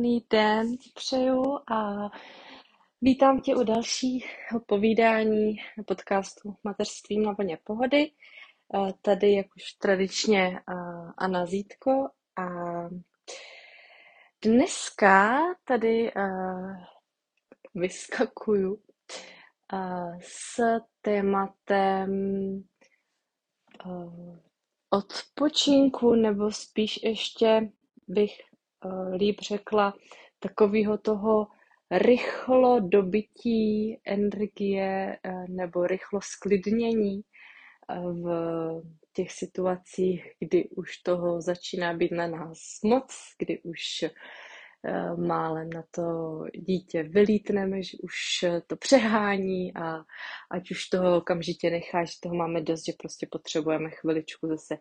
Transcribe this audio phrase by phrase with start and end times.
[0.00, 2.10] Krásný den přeju a
[3.00, 5.56] vítám tě u dalšího povídání
[5.86, 8.10] podcastu Mateřství na vlně pohody.
[9.02, 10.60] Tady, jak už tradičně,
[11.18, 11.90] Anna Zítko
[12.36, 12.48] a
[14.44, 16.12] dneska tady
[17.74, 18.82] vyskakuju
[20.22, 20.60] s
[21.02, 22.10] tématem
[24.90, 27.70] odpočinku, nebo spíš ještě
[28.08, 28.49] bych
[29.14, 29.94] líp řekla
[30.38, 31.46] takového toho
[31.90, 37.20] rychlo dobytí energie uh, nebo rychlo sklidnění
[37.90, 44.04] uh, v těch situacích, kdy už toho začíná být na nás moc, kdy už
[45.16, 46.02] málem na to
[46.54, 48.14] dítě vylítneme, že už
[48.66, 50.04] to přehání a
[50.50, 54.78] ať už toho okamžitě necháš, toho máme dost, že prostě potřebujeme chviličku zase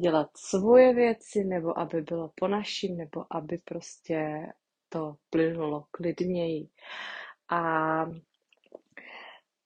[0.00, 4.46] dělat svoje věci, nebo aby bylo po naším, nebo aby prostě
[4.88, 6.68] to plynulo klidněji.
[7.50, 8.00] A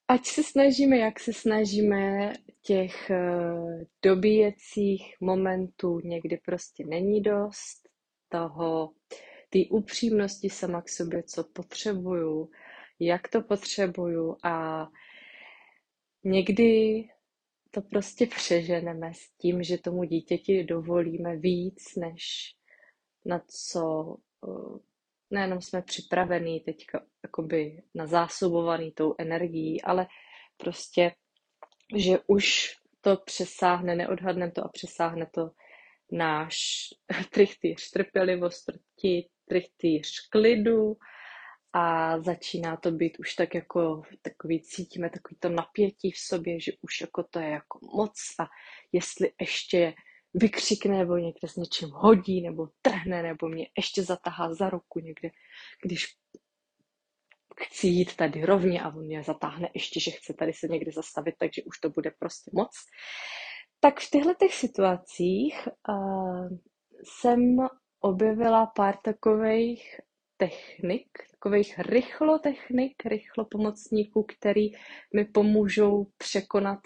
[0.09, 2.33] ať se snažíme, jak se snažíme,
[2.63, 3.55] těch eh,
[4.03, 7.89] dobíjecích momentů někdy prostě není dost,
[8.29, 8.91] toho,
[9.51, 12.51] té upřímnosti sama k sobě, co potřebuju,
[13.01, 14.87] jak to potřebuju a
[16.25, 17.05] někdy
[17.75, 22.23] to prostě přeženeme s tím, že tomu dítěti dovolíme víc, než
[23.25, 24.17] na co
[24.49, 24.79] eh,
[25.31, 30.07] nejenom jsme připravení teďka jakoby na zásobovaný tou energií, ale
[30.57, 31.13] prostě,
[31.97, 35.51] že už to přesáhne, neodhadneme to a přesáhne to
[36.13, 36.57] náš
[37.31, 40.97] trichtýř trpělivosti, trichtýř klidu
[41.77, 46.73] a začíná to být už tak jako takový, cítíme takový to napětí v sobě, že
[46.83, 48.47] už jako to je jako moc a
[48.93, 49.95] jestli ještě
[50.35, 55.31] vykřikne nebo někde s něčím hodí nebo trhne nebo mě ještě zatahá za ruku někde,
[55.85, 56.07] když
[57.61, 61.35] chci jít tady rovně a on mě zatáhne ještě, že chce tady se někde zastavit,
[61.39, 62.71] takže už to bude prostě moc.
[63.81, 66.49] Tak v těchto těch situacích uh,
[67.05, 67.57] jsem
[68.01, 70.01] objevila pár takových
[70.45, 74.73] technik, takových rychlotechnik, rychlopomocníků, který
[75.15, 76.81] mi pomůžou překonat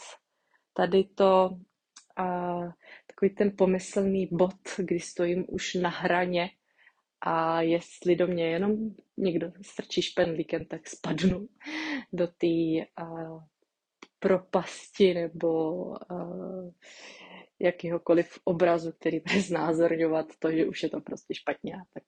[0.73, 1.51] tady to,
[2.17, 2.59] a,
[3.07, 6.51] takový ten pomyslný bod, kdy stojím už na hraně
[7.21, 8.77] a jestli do mě jenom
[9.17, 11.49] někdo strčí špendlíkem, tak spadnu
[12.13, 12.87] do té
[14.19, 16.71] propasti nebo uh,
[17.59, 22.03] jakýhokoliv obrazu, který bude znázorňovat to, že už je to prostě špatně, tak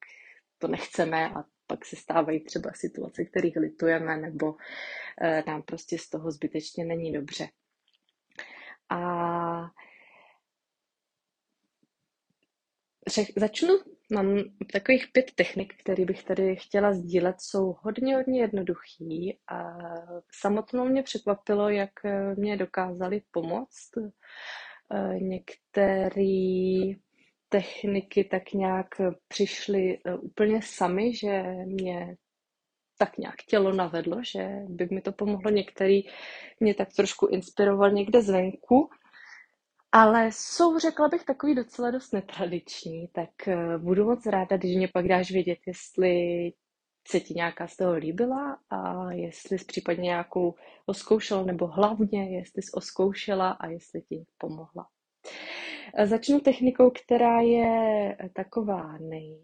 [0.60, 4.54] to nechceme a pak se stávají třeba situace, kterých litujeme, nebo
[5.20, 7.48] eh, nám prostě z toho zbytečně není dobře.
[8.90, 9.70] A
[13.36, 13.68] začnu,
[14.10, 19.78] mám takových pět technik, které bych tady chtěla sdílet, jsou hodně, hodně jednoduchý a
[20.32, 21.90] samotnou mě překvapilo, jak
[22.36, 23.90] mě dokázali pomoct.
[24.94, 26.94] Eh, některý
[27.50, 28.88] techniky tak nějak
[29.28, 32.16] přišly eh, úplně sami, že mě
[32.98, 35.50] tak nějak tělo navedlo, že by mi to pomohlo.
[35.50, 36.02] Některý
[36.60, 38.90] mě tak trošku inspiroval někde zvenku,
[39.92, 44.88] ale jsou, řekla bych, takový docela dost netradiční, tak eh, budu moc ráda, když mě
[44.88, 46.52] pak dáš vědět, jestli
[47.08, 50.54] se ti nějaká z toho líbila a jestli jsi případně nějakou
[50.86, 54.86] oskoušela, nebo hlavně, jestli jsi oskoušela a jestli ti pomohla.
[56.04, 59.40] Začnu technikou, která je taková nej,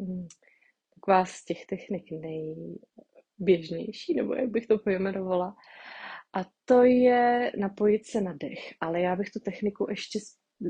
[0.00, 0.28] hm,
[0.94, 2.04] taková z těch technik
[3.40, 5.56] nejběžnější, nebo jak bych to pojmenovala.
[6.32, 8.74] A to je napojit se na dech.
[8.80, 10.18] Ale já bych tu techniku ještě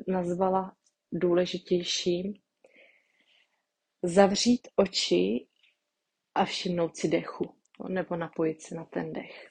[0.08, 0.76] nazvala
[1.12, 2.42] důležitější.
[4.02, 5.46] Zavřít oči
[6.34, 7.54] a všimnout si dechu,
[7.88, 9.50] nebo napojit se na ten dech.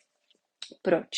[0.82, 1.10] Proč?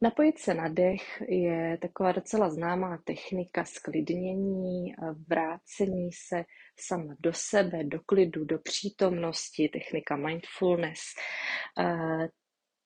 [0.00, 4.94] Napojit se na dech je taková docela známá technika sklidnění,
[5.28, 6.44] vrácení se
[6.80, 11.00] sama do sebe, do klidu, do přítomnosti, technika mindfulness,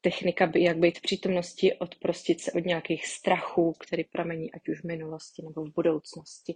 [0.01, 4.85] technika, jak být v přítomnosti, odprostit se od nějakých strachů, které pramení ať už v
[4.85, 6.55] minulosti nebo v budoucnosti,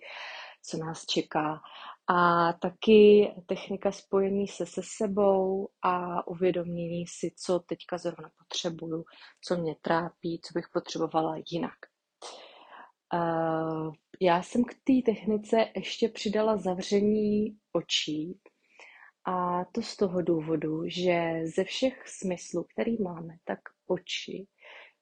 [0.63, 1.61] co nás čeká.
[2.09, 9.05] A taky technika spojení se se sebou a uvědomění si, co teďka zrovna potřebuju,
[9.41, 11.79] co mě trápí, co bych potřebovala jinak.
[14.21, 18.41] Já jsem k té technice ještě přidala zavření očí,
[19.25, 24.47] a to z toho důvodu, že ze všech smyslů, který máme, tak oči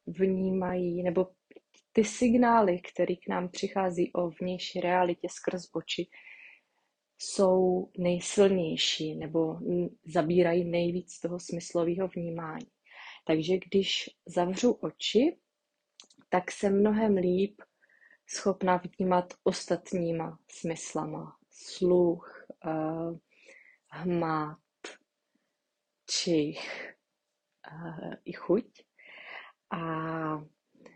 [0.07, 1.27] vnímají, nebo
[1.93, 6.09] ty signály, které k nám přichází o vnější realitě skrz oči,
[7.23, 9.59] jsou nejsilnější nebo
[10.05, 12.67] zabírají nejvíc toho smyslového vnímání.
[13.27, 15.37] Takže když zavřu oči,
[16.29, 17.63] tak se mnohem líp
[18.27, 21.37] schopna vnímat ostatníma smyslama.
[21.51, 23.19] Sluch, uh,
[23.91, 24.59] hmat,
[26.11, 26.95] čich
[27.73, 28.67] uh, i chuť.
[29.71, 29.81] A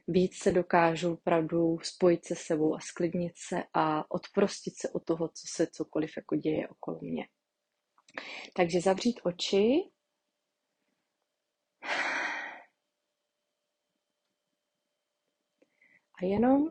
[0.09, 5.29] víc se dokážu opravdu spojit se sebou a sklidnit se a odprostit se od toho,
[5.29, 7.29] co se cokoliv jako děje okolo mě.
[8.55, 9.91] Takže zavřít oči
[16.15, 16.65] a jenom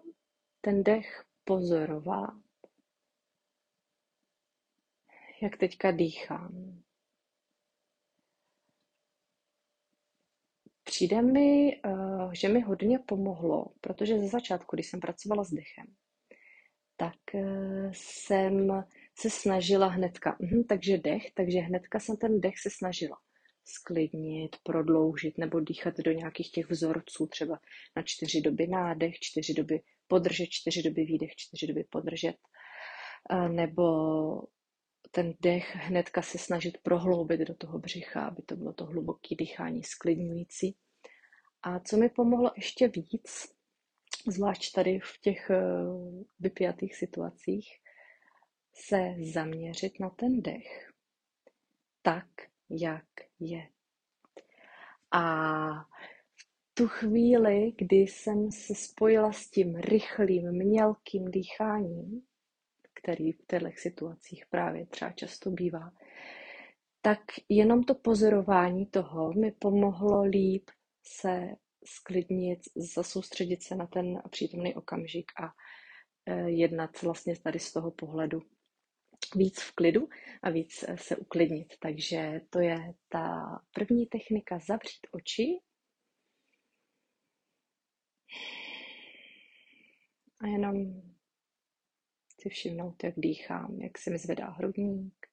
[0.61, 2.33] ten dech pozorovat,
[5.41, 6.84] jak teďka dýchám.
[10.85, 11.89] Přijde mi, eh,
[12.31, 15.85] že mi hodně pomohlo, protože ze začátku, když jsem pracovala s dechem,
[16.97, 18.83] tak eh, jsem
[19.19, 23.17] se snažila hnedka, mhm, takže dech, takže hnedka jsem ten dech se snažila
[23.65, 27.59] sklidnit, prodloužit nebo dýchat do nějakých těch vzorců, třeba
[27.95, 32.35] na čtyři doby nádech, čtyři doby podržet, čtyři doby výdech, čtyři doby podržet,
[33.31, 33.83] eh, nebo
[35.15, 39.83] ten dech hnedka se snažit prohloubit do toho břicha, aby to bylo to hluboké dýchání
[39.83, 40.75] sklidňující.
[41.61, 43.55] A co mi pomohlo ještě víc,
[44.27, 45.61] zvlášť tady v těch eh,
[46.39, 47.69] vypjatých situacích,
[48.73, 50.93] se zaměřit na ten dech
[52.01, 52.27] tak,
[52.69, 53.05] jak
[53.39, 53.69] je.
[55.11, 55.83] A
[56.35, 62.21] v tu chvíli, kdy jsem se spojila s tím rychlým, mělkým dýcháním,
[63.05, 65.91] který v těchto situacích právě třeba často bývá,
[67.01, 67.19] tak
[67.49, 70.69] jenom to pozorování toho mi pomohlo líp
[71.03, 71.49] se
[71.85, 75.53] sklidnit, zasoustředit se na ten přítomný okamžik a
[76.25, 78.41] e, jednat vlastně tady z toho pohledu.
[79.35, 80.09] Víc v klidu
[80.43, 81.73] a víc e, se uklidnit.
[81.79, 85.59] Takže to je ta první technika zavřít oči.
[90.41, 90.75] A jenom
[92.45, 95.27] si všimnout, jak dýchám, jak se mi zvedá hrudník,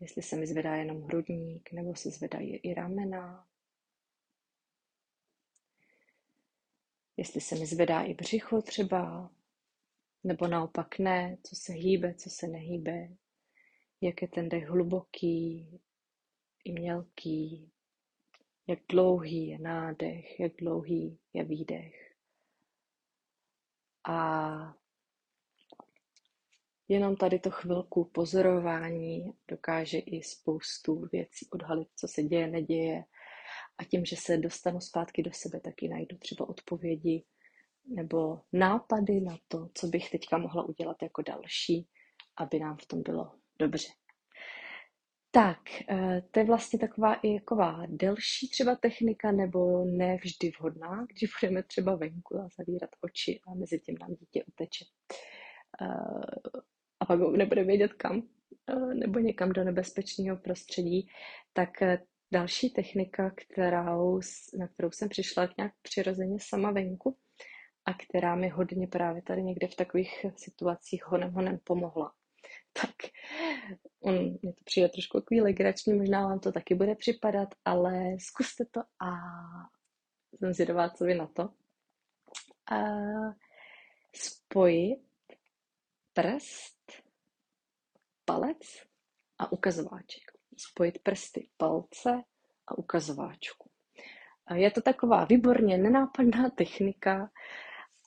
[0.00, 3.48] jestli se mi zvedá jenom hrudník, nebo se zvedají i ramena,
[7.16, 9.30] jestli se mi zvedá i břicho třeba,
[10.24, 13.08] nebo naopak ne, co se hýbe, co se nehýbe,
[14.00, 15.80] jak je ten dech hluboký
[16.64, 17.72] i mělký,
[18.66, 22.16] jak dlouhý je nádech, jak dlouhý je výdech.
[24.08, 24.85] A
[26.88, 33.04] Jenom tady to chvilku pozorování dokáže i spoustu věcí odhalit, co se děje, neděje.
[33.78, 37.24] A tím, že se dostanu zpátky do sebe, taky najdu třeba odpovědi
[37.86, 41.88] nebo nápady na to, co bych teďka mohla udělat jako další,
[42.36, 43.88] aby nám v tom bylo dobře.
[45.30, 45.58] Tak,
[45.90, 51.30] eh, to je vlastně taková i jaková delší třeba technika, nebo ne vždy vhodná, když
[51.40, 54.84] budeme třeba venku a zavírat oči a mezi tím nám dítě uteče
[55.82, 56.05] eh,
[57.36, 58.22] nebude vědět kam,
[58.68, 61.08] eh, nebo někam do nebezpečného prostředí,
[61.52, 62.02] tak eh,
[62.32, 64.20] další technika, kterou,
[64.58, 67.16] na kterou jsem přišla nějak přirozeně sama venku
[67.84, 72.12] a která mi hodně právě tady někde v takových situacích honem honem pomohla.
[72.82, 72.94] Tak
[74.00, 78.64] on, mě to přijde trošku takový legrační, možná vám to taky bude připadat, ale zkuste
[78.70, 79.10] to a
[80.38, 81.48] jsem zvědavá, co vy na to.
[82.70, 82.78] A
[84.14, 84.98] spojit
[86.12, 86.75] prst
[88.26, 88.86] palec
[89.38, 90.22] a ukazováček.
[90.56, 92.22] Spojit prsty, palce
[92.66, 93.70] a ukazováčku.
[94.54, 97.30] Je to taková výborně nenápadná technika,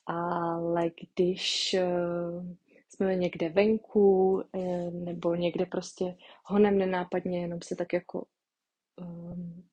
[0.06, 1.86] ale když eh,
[2.88, 8.26] jsme někde venku eh, nebo někde prostě honem nenápadně, jenom se tak jako
[8.96, 9.68] um,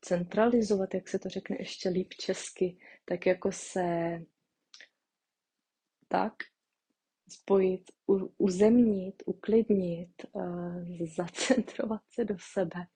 [0.00, 4.18] centralizovat, jak se to řekne ještě líp česky, tak jako se
[6.08, 6.32] tak
[7.32, 7.82] spojit,
[8.38, 12.86] uzemnit, uklidnit, eh, zacentrovat se do sebe,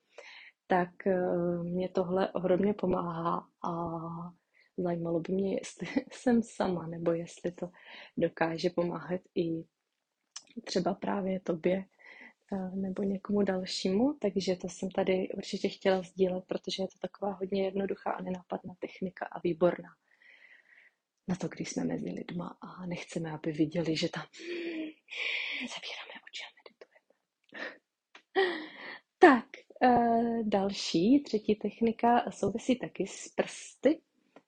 [0.67, 3.73] tak eh, mě tohle ohromně pomáhá a
[4.77, 7.71] zajímalo by mě, jestli jsem sama, nebo jestli to
[8.17, 9.65] dokáže pomáhat i
[10.65, 11.85] třeba právě tobě
[12.53, 17.33] eh, nebo někomu dalšímu, takže to jsem tady určitě chtěla sdílet, protože je to taková
[17.33, 19.89] hodně jednoduchá a nenápadná technika a výborná
[21.29, 24.27] na to, když jsme mezi lidma a nechceme, aby viděli, že tam
[25.61, 27.05] zavíráme oči a meditujeme.
[29.19, 29.47] Tak,
[29.83, 34.03] eh, další, třetí technika souvisí taky s prsty.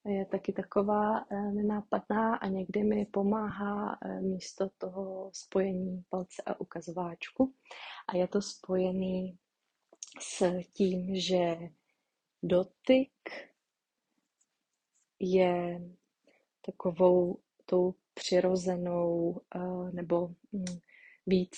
[0.05, 6.61] je taky taková eh, nenápadná a někdy mi pomáhá eh, místo toho spojení palce a
[6.61, 7.55] ukazováčku.
[8.09, 9.39] A je to spojený
[10.21, 11.57] s tím, že
[12.43, 13.13] dotyk
[15.21, 15.81] je
[16.67, 19.41] takovou tou přirozenou
[19.93, 20.65] nebo mm,
[21.27, 21.57] víc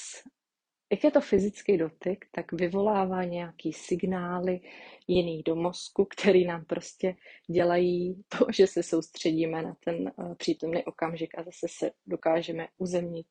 [0.92, 4.60] jak je to fyzický dotyk, tak vyvolává nějaký signály
[5.06, 7.16] jiných do mozku, který nám prostě
[7.50, 13.26] dělají to, že se soustředíme na ten uh, přítomný okamžik a zase se dokážeme uzemnit,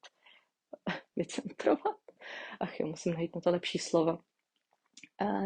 [1.16, 1.98] vycentrovat.
[2.60, 4.20] Ach jo, musím najít na to lepší slovo.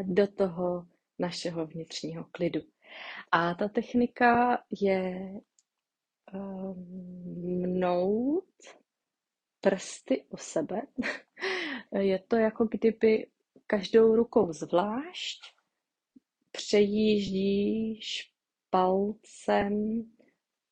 [0.04, 0.88] Do toho
[1.20, 2.62] našeho vnitřního klidu.
[3.32, 5.34] A ta technika je
[7.68, 8.46] mnout
[9.62, 10.82] prsty o sebe.
[12.00, 13.28] Je to jako kdyby
[13.68, 15.40] každou rukou zvlášť
[16.52, 18.34] přejíždíš
[18.70, 20.04] palcem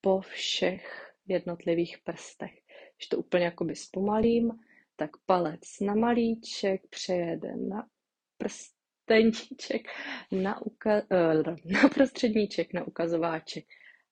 [0.02, 2.52] po všech jednotlivých prstech.
[2.98, 4.52] Když to úplně jakoby zpomalím,
[4.96, 7.88] tak palec na malíček přejede na
[8.38, 9.88] prsteníček,
[10.32, 11.34] na, uka- eh,
[11.82, 13.66] na prostředníček, na ukazováček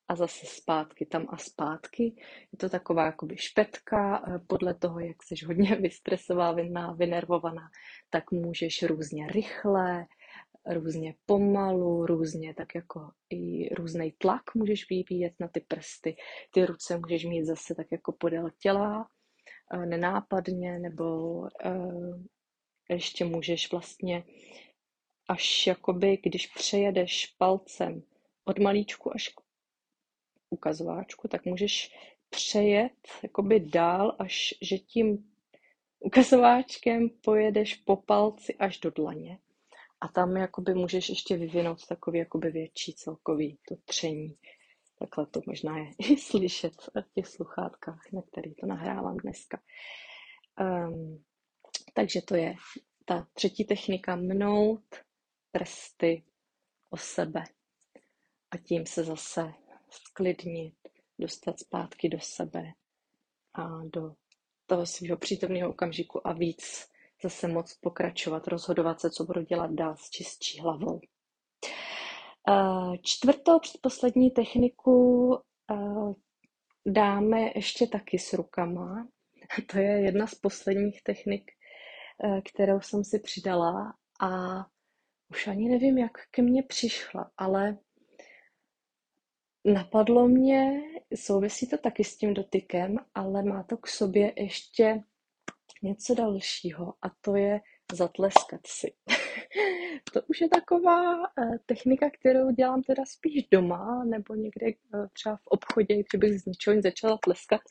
[0.08, 2.16] a zase zpátky tam a zpátky.
[2.52, 7.70] Je to taková jakoby špetka, eh, podle toho, jak jsi hodně vystresovaná, vynervovaná,
[8.10, 10.06] tak můžeš různě rychle,
[10.74, 16.16] různě pomalu, různě tak jako i různý tlak můžeš vyvíjet na ty prsty.
[16.52, 19.08] Ty ruce můžeš mít zase tak jako podél těla,
[19.74, 21.30] eh, nenápadně, nebo
[21.66, 22.24] uh,
[22.90, 24.24] ještě můžeš vlastně
[25.30, 28.04] až jakoby, když přejedeš palcem
[28.46, 29.47] od malíčku až k
[30.50, 31.96] ukazováčku, tak můžeš
[32.30, 35.32] přejet jakoby dál, až že tím
[36.00, 39.40] ukazováčkem pojedeš po palci až do dlaně.
[40.02, 44.38] A tam jakoby můžeš ještě vyvinout takový jakoby větší celkový to tření.
[45.00, 49.62] Takhle to možná je i slyšet v těch sluchátkách, na který to nahrávám dneska.
[50.60, 51.24] Um,
[51.94, 52.56] takže to je
[53.06, 54.96] ta třetí technika mnout
[55.52, 56.24] prsty
[56.90, 57.44] o sebe.
[58.52, 59.54] A tím se zase
[59.90, 60.76] sklidnit,
[61.20, 62.74] dostat zpátky do sebe
[63.54, 64.16] a do
[64.66, 66.88] toho svého přítomného okamžiku a víc
[67.24, 71.02] zase moc pokračovat, rozhodovat se, co budu dělat dál s čistší hlavou.
[73.02, 75.32] Čtvrtou, předposlední techniku
[76.86, 79.08] dáme ještě taky s rukama.
[79.72, 81.52] To je jedna z posledních technik,
[82.46, 84.30] kterou jsem si přidala a
[85.32, 87.78] už ani nevím, jak ke mně přišla, ale
[89.74, 90.82] Napadlo mě,
[91.16, 95.04] souvisí to taky s tím dotykem, ale má to k sobě ještě
[95.84, 97.62] něco dalšího a to je
[97.94, 98.94] zatleskat si.
[100.14, 105.36] to už je taková eh, technika, kterou dělám teda spíš doma nebo někde eh, třeba
[105.36, 107.62] v obchodě, kdybych z ničeho začala tleskat.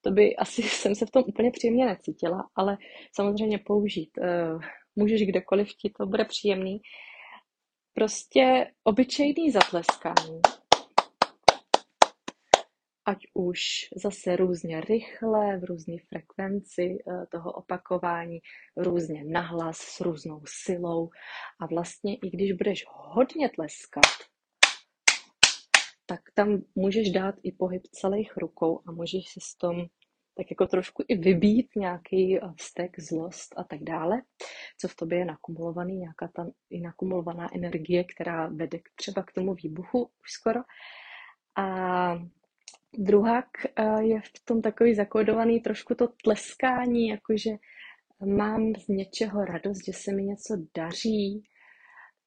[0.00, 2.76] To by asi jsem se v tom úplně příjemně necítila, ale
[3.12, 4.18] samozřejmě použít.
[4.18, 4.58] Eh,
[4.96, 6.80] můžeš kdekoliv, ti to bude příjemný.
[7.94, 10.40] Prostě obyčejný zatleskání
[13.06, 13.60] ať už
[13.96, 18.38] zase různě rychle, v různé frekvenci eh, toho opakování,
[18.76, 21.10] různě nahlas, s různou silou.
[21.60, 24.04] A vlastně i když budeš hodně tleskat,
[26.06, 29.86] tak tam můžeš dát i pohyb celých rukou a můžeš se s tom
[30.36, 34.22] tak jako trošku i vybít nějaký eh, vztek, zlost a tak dále,
[34.78, 39.54] co v tobě je nakumulovaný, nějaká tam i nakumulovaná energie, která vede třeba k tomu
[39.54, 40.60] výbuchu už skoro.
[41.56, 42.18] A
[42.98, 43.46] Druhák
[43.76, 47.50] eh, je v tom takový zakódovaný trošku to tleskání, jakože
[48.24, 51.42] mám z něčeho radost, že se mi něco daří,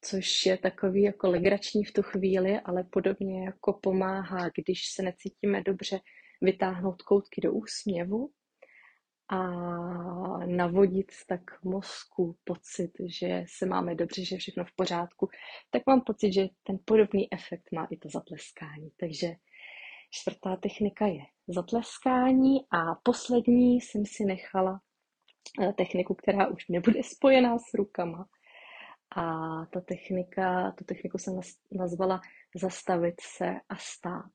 [0.01, 5.61] což je takový jako legrační v tu chvíli, ale podobně jako pomáhá, když se necítíme
[5.61, 5.99] dobře,
[6.41, 8.29] vytáhnout koutky do úsměvu
[9.27, 9.37] a
[10.45, 15.29] navodit tak mozku pocit, že se máme dobře, že je všechno v pořádku,
[15.69, 18.89] tak mám pocit, že ten podobný efekt má i to zatleskání.
[18.99, 19.27] Takže
[20.11, 24.81] Čtvrtá technika je zatleskání a poslední jsem si nechala
[25.61, 28.27] eh, techniku, která už nebude spojená s rukama.
[29.15, 29.21] A
[29.65, 31.39] ta technika, tu techniku jsem
[31.71, 32.21] nazvala
[32.55, 34.31] zastavit se a stát.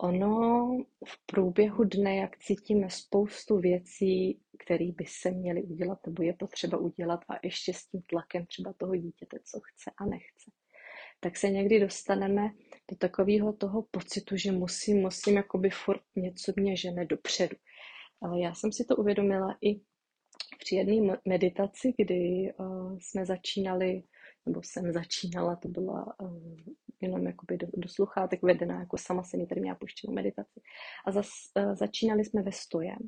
[0.00, 0.68] Ono
[1.06, 6.78] v průběhu dne, jak cítíme spoustu věcí, které by se měly udělat nebo je potřeba
[6.78, 10.50] udělat a ještě s tím tlakem třeba toho dítěte, co chce a nechce
[11.20, 12.50] tak se někdy dostaneme
[12.90, 17.56] do takového toho pocitu, že musím, musím jakoby furt něco mě žene dopředu.
[18.22, 19.80] Ale já jsem si to uvědomila i
[20.58, 24.02] při jedné meditaci, kdy uh, jsme začínali,
[24.46, 26.56] nebo jsem začínala, to byla uh,
[27.00, 30.60] jenom jakoby do, do sluchátek vedená, jako sama jsem tady měla puštěnou meditaci.
[31.06, 32.98] A zas, uh, začínali jsme ve stojem,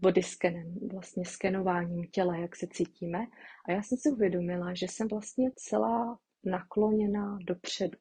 [0.00, 3.18] body scanem, vlastně skenováním těla, jak se cítíme.
[3.68, 7.98] A já jsem si uvědomila, že jsem vlastně celá nakloněná dopředu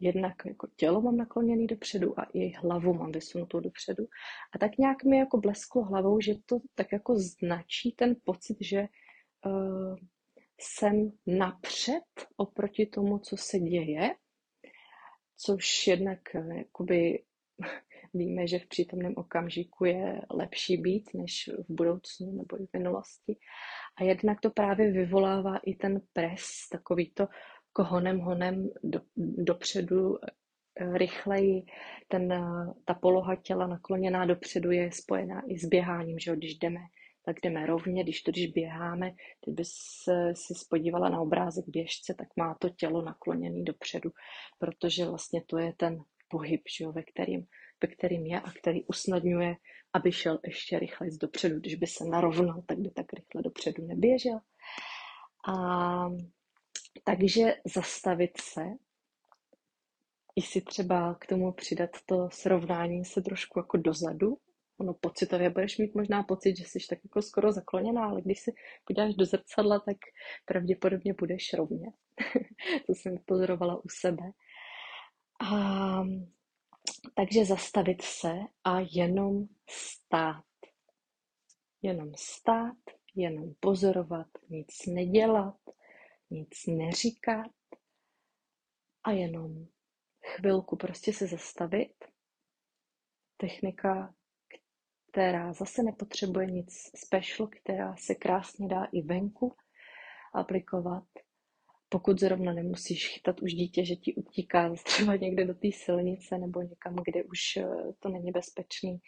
[0.00, 4.06] jednak jako tělo mám nakloněný dopředu a i hlavu mám vysunutou dopředu.
[4.54, 8.80] A tak nějak mi jako blesklo hlavou, že to tak jako značí ten pocit, že
[9.46, 9.96] uh,
[10.60, 12.04] jsem napřed
[12.36, 14.14] oproti tomu, co se děje,
[15.36, 17.22] což jednak eh, jakoby
[18.14, 23.36] víme, že v přítomném okamžiku je lepší být než v budoucnu nebo i v minulosti.
[23.96, 27.28] A jednak to právě vyvolává i ten pres, takový to
[27.78, 31.62] honem, honem do, dopředu eh, rychleji.
[32.08, 32.42] Ten, eh,
[32.84, 36.80] ta poloha těla nakloněná dopředu je spojená i s běháním, že když jdeme,
[37.24, 39.12] tak jdeme rovně, když to, když běháme,
[39.44, 39.64] kdyby
[40.34, 44.10] si spodívala na obrázek běžce, tak má to tělo nakloněné dopředu,
[44.58, 45.98] protože vlastně to je ten
[46.28, 47.46] pohyb, že jo, ve, kterým,
[47.82, 49.56] ve kterým je a který usnadňuje,
[49.92, 51.60] aby šel ještě rychleji dopředu.
[51.60, 54.40] Když by se narovnal, tak by tak rychle dopředu neběžel.
[55.48, 55.54] A
[57.04, 58.62] takže zastavit se,
[60.36, 64.38] i si třeba k tomu přidat to srovnání se trošku jako dozadu.
[64.78, 68.54] Ono pocitově budeš mít možná pocit, že jsi tak jako skoro zakloněná, ale když si
[68.84, 69.96] podíváš do zrcadla, tak
[70.44, 71.92] pravděpodobně budeš rovně.
[72.86, 74.32] to jsem pozorovala u sebe.
[75.40, 76.02] A,
[77.14, 78.32] takže zastavit se
[78.64, 80.44] a jenom stát.
[81.82, 82.76] Jenom stát,
[83.14, 85.56] jenom pozorovat, nic nedělat,
[86.30, 87.52] nic neříkat
[89.04, 89.66] a jenom
[90.24, 92.04] chvilku prostě se zastavit.
[93.36, 94.14] Technika,
[95.10, 99.56] která zase nepotřebuje nic special, která se krásně dá i venku
[100.34, 101.04] aplikovat.
[101.88, 106.62] Pokud zrovna nemusíš chytat už dítě, že ti utíká třeba někde do té silnice nebo
[106.62, 107.66] někam, kde už eh,
[107.98, 108.98] to není bezpečný.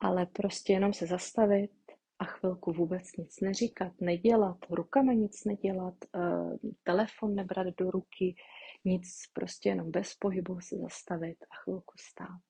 [0.00, 1.87] Ale prostě jenom se zastavit,
[2.18, 8.36] a chvilku vůbec nic neříkat, nedělat, rukama nic nedělat, eh, telefon nebrat do ruky,
[8.84, 12.42] nic, prostě jenom bez pohybu se zastavit a chvilku stát.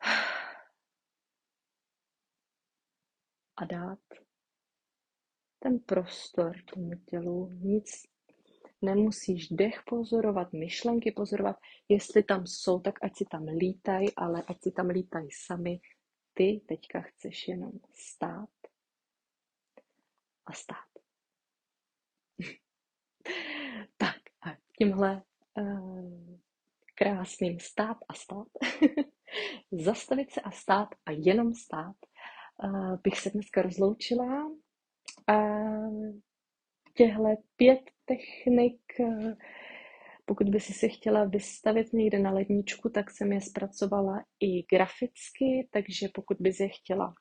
[3.56, 3.98] A dát
[5.58, 8.02] ten prostor tomu tělu, nic
[8.82, 11.56] nemusíš dech pozorovat, myšlenky pozorovat,
[11.88, 15.80] jestli tam jsou, tak ať si tam lítají, ale ať si tam lítají sami,
[16.34, 18.50] ty teďka chceš jenom stát
[20.46, 20.88] a stát.
[23.96, 24.16] tak
[24.46, 25.22] a tímhle
[25.58, 26.38] uh,
[26.94, 28.48] krásným stát a stát,
[29.72, 31.96] zastavit se a stát a jenom stát,
[32.64, 34.46] uh, bych se dneska rozloučila.
[35.30, 36.20] Uh,
[36.94, 39.32] těhle pět technik uh,
[40.24, 45.68] pokud by si se chtěla vystavit někde na ledničku, tak jsem je zpracovala i graficky,
[45.70, 47.14] takže pokud bys je chtěla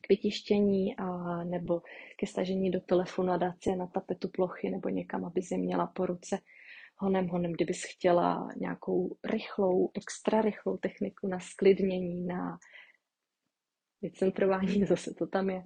[0.00, 1.82] k vytištění a nebo
[2.18, 5.58] ke stažení do telefonu a dát si je na tapetu plochy nebo někam, aby je
[5.58, 6.38] měla po ruce
[7.02, 12.58] honem honem, kdybys chtěla nějakou rychlou, extra rychlou techniku na sklidnění, na
[14.02, 15.64] vycentrování, zase to tam je,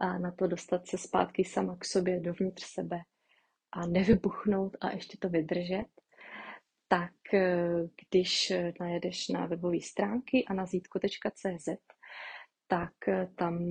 [0.00, 3.00] a na to dostat se zpátky sama k sobě, dovnitř sebe
[3.72, 5.86] a nevybuchnout a ještě to vydržet,
[6.92, 11.68] tak eh, když eh, najedeš na webové stránky a na zítko.cz,
[12.66, 13.70] tak eh, tam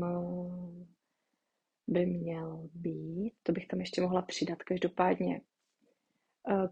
[1.87, 5.41] by měl být, to bych tam ještě mohla přidat, každopádně,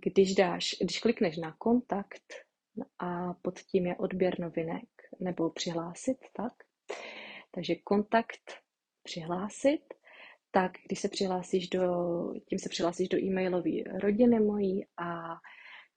[0.02, 2.34] když dáš, když klikneš na kontakt
[3.00, 6.54] a pod tím je odběr novinek nebo přihlásit, tak,
[7.52, 8.62] takže kontakt
[9.04, 9.82] přihlásit,
[10.52, 11.84] tak když se přihlásíš do,
[12.46, 15.36] tím se přihlásíš do e-mailové rodiny mojí a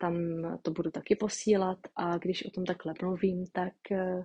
[0.02, 0.14] tam
[0.62, 4.22] to budu taky posílat a když o tom takhle mluvím, tak eh,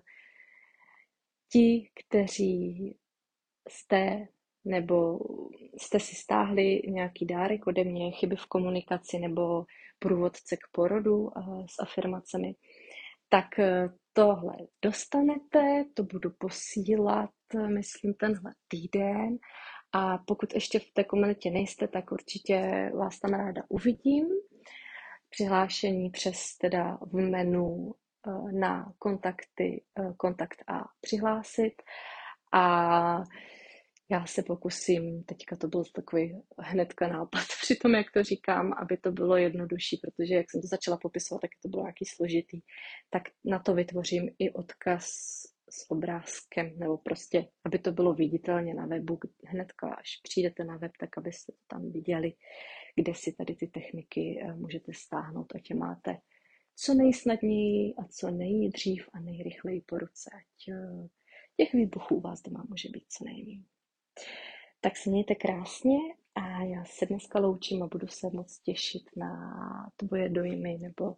[1.52, 2.96] ti, kteří
[3.70, 4.28] jste
[4.66, 5.20] nebo
[5.78, 9.66] jste si stáhli nějaký dárek ode mě, chyby v komunikaci nebo
[10.00, 12.56] průvodce k porodu eh, s afirmacemi,
[13.30, 17.30] tak eh, tohle dostanete, to budu posílat,
[17.68, 19.38] myslím, tenhle týden.
[19.94, 24.28] A pokud ještě v té komunitě nejste, tak určitě vás tam ráda uvidím
[25.30, 27.94] přihlášení přes teda v menu
[28.28, 31.74] eh, na kontakty, eh, kontakt a přihlásit.
[32.54, 33.24] A
[34.10, 38.98] já se pokusím, teďka to byl takový hnedka nápad při tom, jak to říkám, aby
[38.98, 42.60] to bylo jednodušší, protože jak jsem to začala popisovat, tak to bylo nějaký složitý,
[43.10, 45.08] tak na to vytvořím i odkaz
[45.70, 50.92] s obrázkem, nebo prostě, aby to bylo viditelně na webu, hnedka až přijdete na web,
[51.00, 52.34] tak abyste tam viděli,
[52.96, 56.18] kde si tady ty techniky eh, můžete stáhnout, ať je máte
[56.76, 61.08] co nejsnadněji a co nejdřív a nejrychleji po ruce, ať eh,
[61.58, 63.64] těch výbuchů u vás doma může být co nejméně.
[64.82, 65.98] Tak se mějte krásně
[66.36, 69.32] a já se dneska loučím a budu se moc těšit na
[69.96, 71.16] tvoje dojmy nebo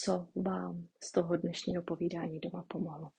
[0.00, 3.10] co vám z toho dnešního povídání doma pomohlo.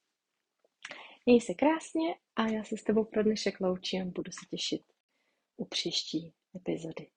[1.26, 4.12] Měj se krásně a já se s tebou pro dnešek loučím.
[4.12, 4.94] Budu se těšit
[5.58, 7.12] u příští epizody.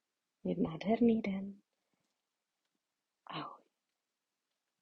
[0.45, 1.61] Měj nádherný den.
[3.27, 3.62] Ahoj.